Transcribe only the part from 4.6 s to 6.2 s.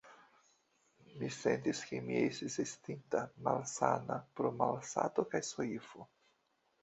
malsato kaj soifo.